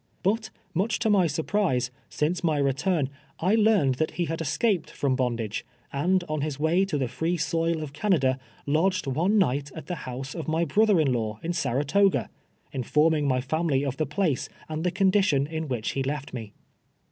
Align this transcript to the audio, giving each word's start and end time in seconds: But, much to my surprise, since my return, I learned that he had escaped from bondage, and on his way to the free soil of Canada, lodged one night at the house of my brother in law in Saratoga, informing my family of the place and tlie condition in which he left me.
But, 0.23 0.49
much 0.73 0.97
to 0.97 1.11
my 1.11 1.27
surprise, 1.27 1.91
since 2.09 2.43
my 2.43 2.57
return, 2.57 3.11
I 3.39 3.53
learned 3.53 3.95
that 4.01 4.09
he 4.13 4.25
had 4.25 4.41
escaped 4.41 4.89
from 4.89 5.15
bondage, 5.15 5.63
and 5.93 6.23
on 6.27 6.41
his 6.41 6.59
way 6.59 6.85
to 6.85 6.97
the 6.97 7.07
free 7.07 7.37
soil 7.37 7.83
of 7.83 7.93
Canada, 7.93 8.39
lodged 8.65 9.05
one 9.05 9.37
night 9.37 9.69
at 9.75 9.85
the 9.85 9.93
house 10.09 10.33
of 10.33 10.47
my 10.47 10.65
brother 10.65 10.99
in 10.99 11.13
law 11.13 11.39
in 11.43 11.53
Saratoga, 11.53 12.31
informing 12.71 13.27
my 13.27 13.41
family 13.41 13.85
of 13.85 13.97
the 13.97 14.07
place 14.07 14.49
and 14.67 14.83
tlie 14.83 14.95
condition 14.95 15.45
in 15.45 15.67
which 15.67 15.91
he 15.91 16.01
left 16.01 16.33
me. 16.33 16.51